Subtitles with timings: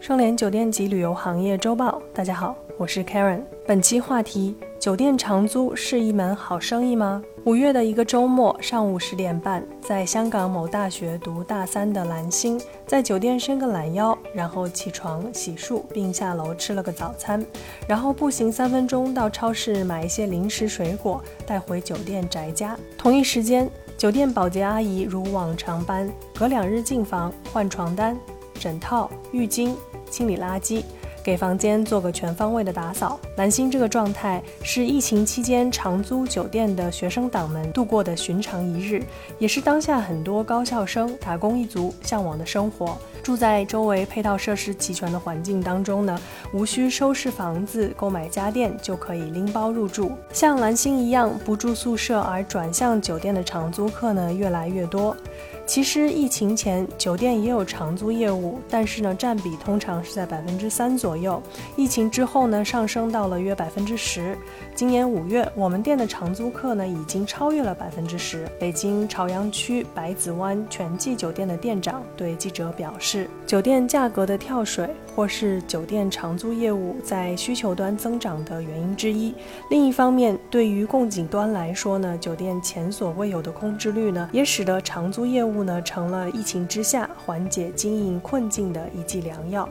[0.00, 3.42] 双联酒店及旅游行业周报，大家好，我是 Karen。
[3.66, 7.20] 本期话题：酒店长租是一门好生意吗？
[7.44, 17.44] 五月的一个周末上午十点半，在香港某大学读大三的蓝星，在酒店伸个懒腰，然后起床洗漱，并下楼吃了个早餐，
[17.88, 22.78] 然后步行三分钟到超市买一些零食水果，带回酒店宅家。
[22.96, 26.08] 同一时间，酒店保洁阿姨如往常般，
[26.38, 28.16] 隔两日进房换床单、
[28.58, 29.72] 枕套、浴巾。
[30.10, 30.82] 清理垃圾，
[31.22, 33.20] 给房间做个全方位的打扫。
[33.36, 39.02] 蓝星这个状态是疫情期间长租酒店的学生党们度过的寻常一日，
[39.38, 42.96] 也是当下很多高校生、打工一族向往的生活。
[43.22, 46.18] 住在周围配套设施齐全的环境当中呢，
[46.54, 50.12] 无需收拾房子、购买家电就可以拎包入住。
[50.32, 55.14] 像蓝星一样不住宿舍而转向酒店的长租客呢，越来越多。
[55.68, 61.42] 其实疫情前酒店也有长租业务，但是呢占比通常是在百分之三左右。
[61.76, 64.34] 疫情之后呢上升到了约百分之十。
[64.74, 68.48] 今年五月，我们店的长租客呢已经超越了百分之十。
[68.58, 79.34] 北京朝阳区百子湾全季酒店的店长对记者表示，酒店价格的跳水或是酒店长租业务在需求端增长的原因之一。
[79.68, 85.57] 另一方面，对于供给端来说呢，酒店前所未有的空置率呢，也使得长租业务。
[85.64, 89.68] 呢，成了疫情之下缓解经营困境的一剂良药。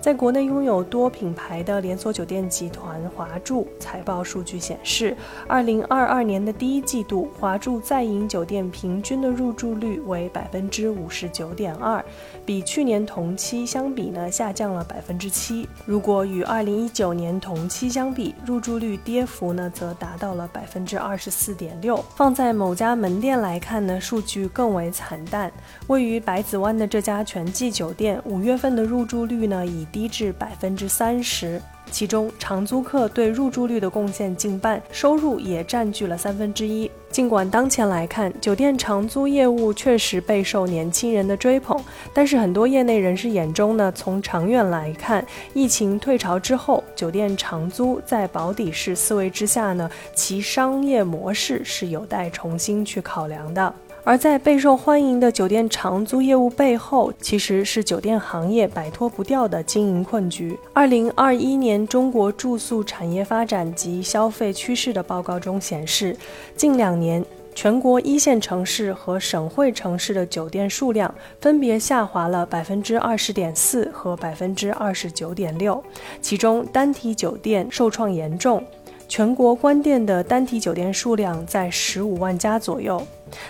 [0.00, 12.04] 在国内拥有多品牌的连锁酒店集团华住财报数据显示，二零二二年的第一季度，华住在营酒店平均的入住率为百分之五十九点二，
[12.44, 15.68] 比去年同期相比呢下降了百分之七。
[15.86, 22.02] 如果与二零一九年同期相比，入住率跌幅呢则达到了百分之二十四点六。
[22.16, 25.50] 放在某家门店来看呢，数据更为惨淡。
[25.86, 29.61] 位于百子湾的这家全季酒店，五月份的入住率呢？
[29.64, 31.60] 已低至百分之三十，
[31.90, 36.90] 其中长租客对入住率的贡献近半，收入也占据了三分之一。
[37.10, 41.78] 尽管当前来看，酒店长租业务确实备受年轻人的追捧，
[42.14, 53.74] 但是很多业内人士眼中呢，从长远来看，疫情退潮之后，酒店长租在保底式思维之下呢，其商业模式是有待重新去考量的。
[54.04, 60.58] 而在备受欢迎的酒店长租业务背后，其实是酒店行业摆脱不掉的经营困局。
[60.72, 66.16] 二零二一年中国住宿产业发展及消费趋势的报告中显示，
[66.56, 67.24] 近两年
[67.54, 75.80] 全国一线城市和省会城市的酒店数量分别下滑了百分之二十点四和百分之二十九点六，
[76.20, 78.64] 其中单体酒店受创严重，
[79.06, 83.00] 全国关店的单体酒店数量在十五万家左右。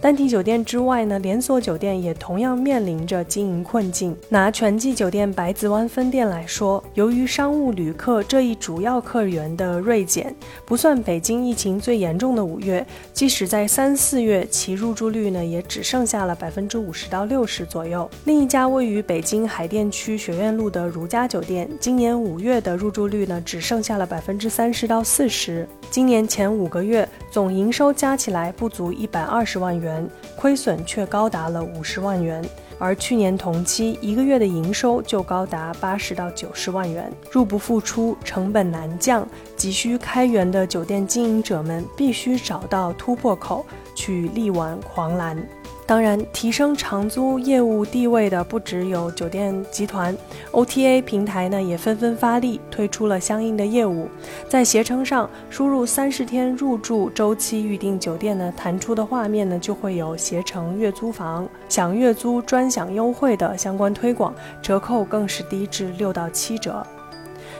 [0.00, 4.16] 单体酒店之外呢，连锁酒店也同样面临着经营困境。
[4.28, 10.34] 拿全季酒店百子湾分店来说，由于商务旅客这一主要客源的锐减，
[10.64, 18.08] 不算北京疫情最严重的五月，即使在三四月，其入住率呢也只剩下了百分之五十到六十左右。
[18.26, 25.66] 另一家位于北京海淀区学院路的如家酒店，今年五月的入住率呢只剩下了百分之三十到四十。
[25.90, 29.63] 今年前五个月总营收加起来不足一百二十万。
[29.64, 32.44] 万元亏损却高达了五十万元，
[32.78, 39.26] 而去年同期一个月的营收就高达八十到九十万元，入不敷出，成本难降，
[39.56, 43.64] 急需开源的酒店经营者们必须找到突破口，
[43.94, 45.36] 去力挽狂澜。
[45.86, 50.16] 当然，提升长租业务地位的不只有酒店集团
[50.50, 54.08] ，OTA 平台呢也纷纷发力，推出了相应的业务。
[54.48, 66.84] 在携程上输入三十天入住周期预订酒店呢，弹出的画面呢就会有携程月租房享月租专享优惠的相关推广，折扣更是低至六到七折。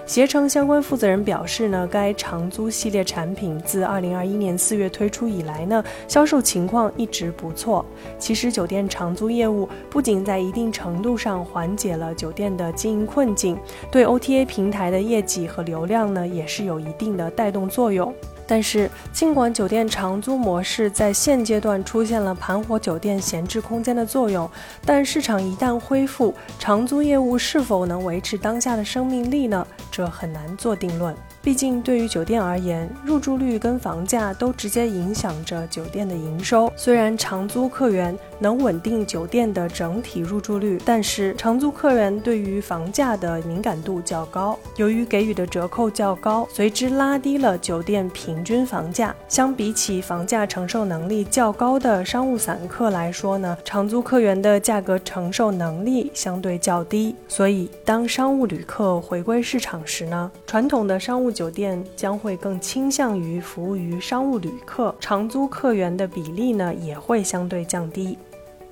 [0.07, 7.85] 携程相关负责人表示呢，该长租系列产品自二零二一年四月推出以来呢，销售情况一直不错。
[8.19, 13.59] 其实酒店长租业务不仅在一定程度上缓解了酒店的经营困境，
[13.91, 18.15] 对 OTA 平台的业绩和流量呢，也是有一定的带动作用。
[18.47, 24.47] 但是，尽管酒店长租模式在现阶段出现了盘活酒店闲置空间的作用，
[24.85, 29.67] 但市场一旦恢复，长租业务是否能维持当下的生命力呢？
[29.97, 31.15] 这很难做定论。
[31.45, 36.73] 毕竟对于酒店而言，入住率跟房价都直接影响着酒店的营收。
[36.75, 49.15] 虽然长租客源能稳定酒店的整体入住率，但是长租客源对于房价的敏感度较高，由于给予的折扣较高，随之拉低了酒店平均房价。
[49.29, 57.15] 相比起房价承受能力较高的商务散客来说呢，长租客源的价格承受能力相对较低。
[57.29, 68.17] 所以，当商务旅客回归市场时呢，传统的商务酒店将会更倾向于服务于商务旅客，长租客源的比例呢也会相对降低。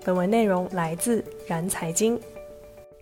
[0.05, 2.19] 本文内容来自然财经，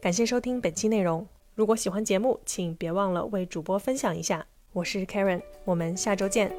[0.01, 1.27] 感谢收听本期内容。
[1.55, 4.47] 如果喜欢节目，请别忘了为主播分享一下。
[4.73, 6.51] 我是 Karen，我们下周见。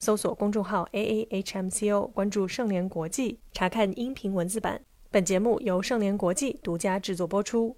[0.00, 4.80] 搜索公众号 A A H M C O，关注盛联国际，查看音频文字版。
[5.10, 7.76] 本节目由盛联国际独家制作播出。